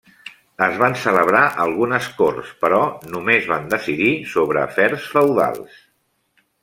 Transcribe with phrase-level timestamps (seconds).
[0.67, 2.79] Es van celebrar algunes corts però
[3.17, 5.79] només van decidir sobre afers feudals.